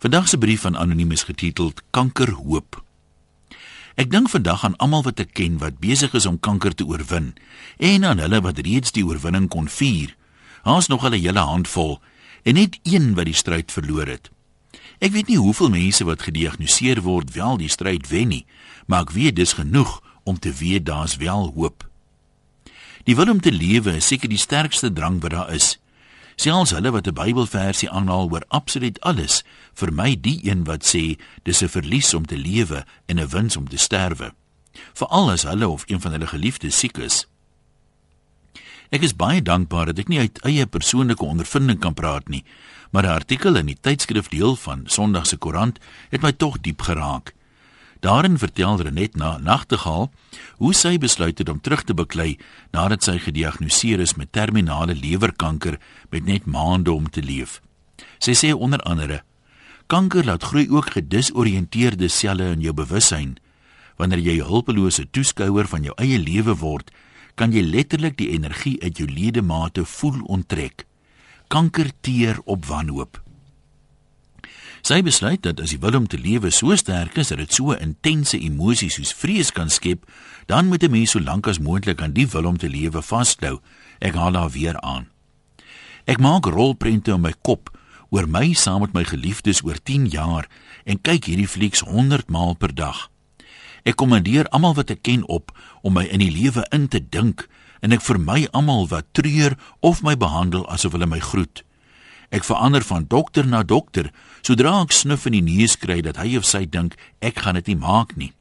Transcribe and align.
Vandag 0.00 0.28
se 0.28 0.38
brief 0.38 0.60
van 0.60 0.76
anoniem 0.76 1.10
is 1.10 1.22
getiteld 1.22 1.82
Kankerhoop. 1.90 2.84
Ek 4.00 4.08
dink 4.08 4.30
vandag 4.32 4.62
aan 4.64 4.76
almal 4.80 5.02
wat 5.04 5.18
ek 5.20 5.34
ken 5.36 5.58
wat 5.60 5.76
besig 5.82 6.14
is 6.16 6.24
om 6.24 6.38
kanker 6.40 6.72
te 6.72 6.86
oorwin 6.88 7.34
en 7.76 8.06
aan 8.08 8.22
hulle 8.24 8.40
wat 8.40 8.62
reeds 8.64 8.94
die 8.96 9.04
oorwinning 9.04 9.50
kon 9.52 9.68
vier. 9.68 10.14
Haas 10.64 10.88
nog 10.88 11.04
al 11.04 11.12
'n 11.12 11.20
hele 11.20 11.44
handvol 11.44 12.00
en 12.48 12.54
net 12.54 12.78
een 12.82 13.12
wat 13.14 13.28
die 13.28 13.36
stryd 13.36 13.72
verloor 13.72 14.06
het. 14.06 14.30
Ek 15.04 15.12
weet 15.12 15.28
nie 15.28 15.36
hoeveel 15.36 15.68
mense 15.68 16.04
wat 16.04 16.22
gediagnoseer 16.22 17.02
word 17.02 17.34
wel 17.36 17.56
die 17.56 17.68
stryd 17.68 18.08
wen 18.08 18.28
nie, 18.28 18.46
maar 18.86 19.02
ek 19.02 19.10
weet 19.10 19.36
dis 19.36 19.52
genoeg 19.52 20.00
om 20.24 20.38
te 20.38 20.52
weet 20.52 20.86
daar's 20.86 21.16
wel 21.16 21.52
hoop. 21.52 21.84
Die 23.04 23.16
wil 23.16 23.30
om 23.30 23.40
te 23.40 23.52
lewe 23.52 23.96
is 23.96 24.06
seker 24.06 24.28
die 24.28 24.38
sterkste 24.38 24.92
drang 24.92 25.20
wat 25.20 25.30
daar 25.30 25.52
is. 25.52 25.79
Selfs 26.40 26.70
hulle 26.72 26.90
wat 26.90 27.06
'n 27.06 27.12
Bybelversie 27.12 27.90
aanhaal 27.90 28.30
oor 28.32 28.44
absoluut 28.48 29.00
alles, 29.00 29.42
vermy 29.74 30.16
die 30.20 30.40
een 30.48 30.64
wat 30.64 30.84
sê 30.92 31.20
dis 31.42 31.60
'n 31.62 31.68
verlies 31.68 32.14
om 32.14 32.24
te 32.26 32.38
lewe 32.38 32.84
en 33.06 33.20
'n 33.20 33.28
wins 33.28 33.56
om 33.56 33.68
te 33.68 33.76
sterwe. 33.76 34.32
Veral 34.94 35.30
as 35.30 35.42
hulle 35.42 35.68
of 35.68 35.84
een 35.86 36.00
van 36.00 36.12
hulle 36.12 36.26
geliefdes 36.26 36.78
siek 36.78 36.96
is. 36.98 37.26
Ek 38.88 39.02
is 39.02 39.16
baie 39.16 39.42
dankbaar 39.42 39.86
dat 39.86 39.98
ek 39.98 40.08
nie 40.08 40.18
uit 40.18 40.42
eie 40.42 40.66
persoonlike 40.66 41.24
ondervinding 41.24 41.78
kan 41.78 41.94
praat 41.94 42.28
nie, 42.28 42.44
maar 42.90 43.04
'n 43.04 43.18
artikel 43.20 43.56
in 43.56 43.66
die 43.66 43.80
tydskrif 43.80 44.28
deel 44.28 44.56
van 44.56 44.82
Sondag 44.86 45.26
se 45.26 45.36
Koerant 45.36 45.78
het 46.08 46.22
my 46.22 46.32
tog 46.32 46.60
diep 46.60 46.80
geraak. 46.82 47.34
Daarin 48.00 48.38
vertel 48.38 48.80
Renet 48.80 49.16
na 49.16 49.38
Nagtegaal 49.38 50.10
hoe 50.56 50.74
sy 50.74 50.96
besluit 50.98 51.38
het 51.38 51.48
om 51.48 51.60
terug 51.60 51.82
te 51.84 51.94
beklei 51.94 52.38
nadat 52.72 53.04
sy 53.04 53.18
gediagnoseer 53.20 54.00
is 54.00 54.14
met 54.16 54.32
terminale 54.32 54.94
lewerkanker 54.96 55.76
met 56.08 56.24
net 56.24 56.46
maande 56.48 56.92
om 56.92 57.10
te 57.10 57.20
leef. 57.22 57.60
Sy 58.18 58.32
sê 58.32 58.52
onder 58.56 58.80
andere: 58.88 59.20
Kanker 59.86 60.24
laat 60.24 60.48
groei 60.48 60.68
ook 60.70 60.92
gedisoriënteerde 60.96 62.08
selle 62.08 62.52
in 62.56 62.64
jou 62.64 62.72
bewussyn. 62.72 63.36
Wanneer 63.96 64.24
jy 64.24 64.40
hulpelose 64.48 65.04
toeskouer 65.10 65.68
van 65.68 65.84
jou 65.84 65.94
eie 66.00 66.18
lewe 66.18 66.56
word, 66.56 66.88
kan 67.34 67.52
jy 67.52 67.60
letterlik 67.60 68.16
die 68.16 68.30
energie 68.32 68.78
uit 68.80 68.96
jou 68.96 69.08
ledemate 69.08 69.84
voel 69.84 70.22
onttrek. 70.24 70.86
Kanker 71.48 71.92
teer 72.00 72.40
op 72.44 72.64
wanhoop. 72.64 73.20
Sy 74.90 75.04
besluit 75.06 75.44
dat 75.44 75.60
as 75.62 75.70
die 75.70 75.78
wil 75.78 75.94
om 76.00 76.06
te 76.10 76.18
lewe 76.18 76.50
so 76.50 76.74
sterk 76.74 77.14
is 77.20 77.28
dat 77.30 77.38
dit 77.38 77.52
so 77.54 77.76
intense 77.78 78.34
emosies 78.34 78.96
soos 78.98 79.12
vrees 79.14 79.52
kan 79.54 79.68
skep, 79.70 80.02
dan 80.50 80.66
moet 80.66 80.82
'n 80.82 80.90
mens 80.90 81.10
so 81.14 81.20
lank 81.20 81.46
as 81.46 81.60
moontlik 81.62 82.02
aan 82.02 82.12
die 82.12 82.26
wil 82.26 82.44
om 82.44 82.58
te 82.58 82.68
lewe 82.68 83.02
vashou. 83.02 83.60
Ek 84.00 84.14
haal 84.14 84.34
haar 84.34 84.50
weer 84.50 84.80
aan. 84.80 85.06
Ek 86.06 86.18
maak 86.18 86.44
rolprente 86.44 87.12
in 87.12 87.20
my 87.20 87.32
kop 87.42 87.70
oor 88.10 88.26
my 88.26 88.52
saam 88.52 88.80
met 88.80 88.92
my 88.92 89.04
geliefdes 89.04 89.62
oor 89.62 89.78
10 89.82 90.06
jaar 90.06 90.48
en 90.84 91.00
kyk 91.00 91.24
hierdie 91.24 91.48
flieks 91.48 91.80
100 91.80 92.28
maal 92.28 92.54
per 92.54 92.74
dag. 92.74 93.10
Ek 93.84 93.96
kommandeer 93.96 94.48
almal 94.48 94.74
wat 94.74 94.90
ek 94.90 95.02
ken 95.02 95.22
op 95.28 95.58
om 95.82 95.92
my 95.92 96.04
in 96.04 96.18
die 96.18 96.32
lewe 96.42 96.66
in 96.72 96.88
te 96.88 97.08
dink 97.08 97.48
en 97.80 97.92
ek 97.92 98.02
vermy 98.02 98.48
almal 98.50 98.88
wat 98.88 99.06
treur 99.12 99.56
of 99.80 100.02
my 100.02 100.16
behandel 100.16 100.66
asof 100.68 100.92
hulle 100.92 101.06
my 101.06 101.20
groet. 101.20 101.62
Ek 102.30 102.46
verander 102.46 102.82
van 102.86 103.04
dokter 103.10 103.46
na 103.46 103.62
dokter 103.62 104.12
sodra 104.46 104.76
ek 104.84 104.92
snuf 104.94 105.26
in 105.26 105.34
die 105.34 105.46
neus 105.46 105.74
kry 105.76 105.98
dat 106.06 106.20
hy 106.22 106.36
of 106.38 106.46
sy 106.46 106.62
dink 106.62 106.94
ek 107.18 107.42
gaan 107.42 107.58
dit 107.58 107.72
nie 107.72 107.80
maak 107.82 108.14
nie. 108.14 108.32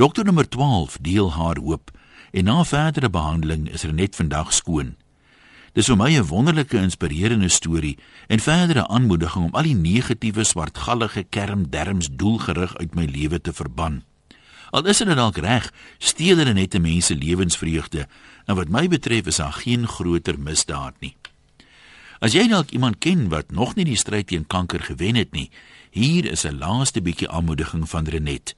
Dokter 0.00 0.24
nommer 0.24 0.48
12 0.48 0.96
deel 1.04 1.28
haar 1.36 1.60
hoop 1.60 1.92
en 2.32 2.48
na 2.48 2.64
verdere 2.64 3.12
behandeling 3.12 3.68
is 3.68 3.84
er 3.84 3.92
net 3.92 4.16
vandag 4.16 4.52
skoon. 4.52 4.96
Dis 5.76 5.92
vir 5.92 5.96
my 5.96 6.10
'n 6.16 6.28
wonderlike 6.28 6.76
inspirerende 6.76 7.48
storie 7.52 7.98
en 8.28 8.40
verdere 8.40 8.88
aanmoediging 8.88 9.44
om 9.44 9.54
al 9.54 9.68
die 9.68 9.76
negatiewe 9.76 10.44
swartgallige 10.44 11.22
kermderms 11.28 12.08
doelgerig 12.12 12.76
uit 12.76 12.94
my 12.94 13.04
lewe 13.04 13.40
te 13.40 13.52
verban. 13.52 14.04
Al 14.72 14.86
is 14.86 14.98
dit 14.98 15.16
dalk 15.16 15.36
reg, 15.36 15.72
steel 15.98 16.36
hulle 16.36 16.52
net 16.52 16.80
mense 16.80 17.14
lewensvreugde 17.14 18.08
en 18.46 18.56
wat 18.56 18.68
my 18.68 18.88
betref 18.88 19.26
is 19.26 19.36
daar 19.36 19.52
geen 19.52 19.86
groter 19.86 20.38
misdaad 20.38 20.94
nie. 21.00 21.14
As 22.18 22.32
jy 22.32 22.46
dalk 22.48 22.70
iemand 22.72 22.98
ken 23.04 23.28
wat 23.28 23.52
nog 23.52 23.74
nie 23.76 23.84
die 23.84 23.98
stryd 23.98 24.30
teen 24.32 24.46
kanker 24.48 24.80
gewen 24.80 25.18
het 25.20 25.32
nie, 25.36 25.50
hier 25.90 26.24
is 26.24 26.44
'n 26.44 26.58
laaste 26.58 27.02
bietjie 27.02 27.28
aanmoediging 27.28 27.88
van 27.88 28.04
Renet. 28.08 28.56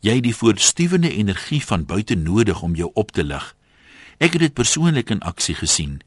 Jy 0.00 0.14
het 0.14 0.22
die 0.22 0.34
voortstuwende 0.34 1.12
energie 1.14 1.62
van 1.64 1.86
buite 1.86 2.14
nodig 2.14 2.62
om 2.62 2.74
jou 2.74 2.90
op 2.94 3.12
te 3.12 3.24
lig. 3.24 3.54
Ek 4.18 4.32
het 4.32 4.40
dit 4.40 4.54
persoonlik 4.54 5.10
in 5.10 5.20
aksie 5.20 5.54
gesien. 5.54 6.02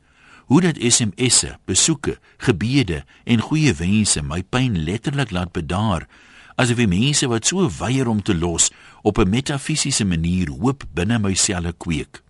Hoe 0.45 0.61
dat 0.61 0.75
SMS'e, 0.79 1.57
besoeke, 1.65 2.19
gebede 2.37 3.05
en 3.23 3.39
goeie 3.39 3.73
wense 3.73 4.21
my 4.21 4.43
pyn 4.43 4.83
letterlik 4.83 5.31
laat 5.31 5.51
bedaar, 5.51 6.07
asof 6.55 6.75
die 6.75 6.87
mense 6.87 7.27
wat 7.27 7.45
so 7.45 7.69
weier 7.79 8.07
om 8.07 8.21
te 8.21 8.35
los 8.35 8.71
op 9.01 9.17
'n 9.17 9.29
metafisiese 9.29 10.05
manier 10.05 10.49
hoop 10.49 10.83
binne 10.93 11.19
my 11.19 11.33
selle 11.33 11.73
kweek. 11.73 12.24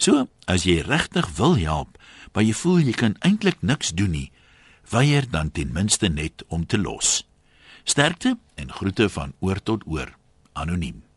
So, 0.00 0.30
as 0.48 0.64
jy 0.64 0.80
regtig 0.80 1.28
wil 1.36 1.58
help, 1.60 1.98
maar 2.32 2.46
jy 2.46 2.54
voel 2.56 2.78
jy 2.88 2.94
kan 2.96 3.18
eintlik 3.20 3.60
niks 3.60 3.92
doen 3.92 4.14
nie, 4.16 4.30
weier 4.88 5.28
dan 5.28 5.52
ten 5.52 5.74
minste 5.76 6.08
net 6.08 6.40
om 6.48 6.64
te 6.64 6.80
los. 6.80 7.20
Sterkte 7.84 8.38
en 8.56 8.72
groete 8.72 9.10
van 9.12 9.36
oor 9.44 9.60
tot 9.60 9.84
oor. 9.84 10.16
Anoniem. 10.56 11.09